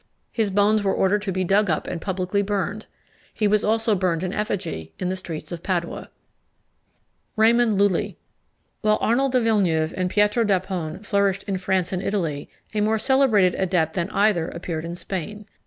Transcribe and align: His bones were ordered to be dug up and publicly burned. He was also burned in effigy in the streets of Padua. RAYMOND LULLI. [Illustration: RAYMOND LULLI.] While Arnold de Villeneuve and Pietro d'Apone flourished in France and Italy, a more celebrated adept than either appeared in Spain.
His 0.31 0.49
bones 0.49 0.81
were 0.83 0.95
ordered 0.95 1.21
to 1.21 1.31
be 1.31 1.43
dug 1.43 1.69
up 1.69 1.85
and 1.85 2.01
publicly 2.01 2.41
burned. 2.41 2.87
He 3.31 3.47
was 3.47 3.63
also 3.63 3.93
burned 3.93 4.23
in 4.23 4.33
effigy 4.33 4.93
in 4.97 5.09
the 5.09 5.15
streets 5.15 5.51
of 5.51 5.61
Padua. 5.61 6.09
RAYMOND 7.35 7.77
LULLI. 7.77 8.17
[Illustration: 8.17 8.17
RAYMOND 8.25 8.81
LULLI.] 8.81 8.81
While 8.81 8.97
Arnold 9.07 9.31
de 9.33 9.41
Villeneuve 9.41 9.93
and 9.95 10.09
Pietro 10.09 10.43
d'Apone 10.43 11.05
flourished 11.05 11.43
in 11.43 11.59
France 11.59 11.93
and 11.93 12.01
Italy, 12.01 12.49
a 12.73 12.81
more 12.81 12.97
celebrated 12.97 13.53
adept 13.53 13.93
than 13.93 14.09
either 14.09 14.47
appeared 14.49 14.85
in 14.85 14.95
Spain. 14.95 15.45